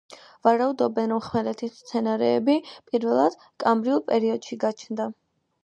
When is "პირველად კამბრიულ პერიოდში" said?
2.71-4.61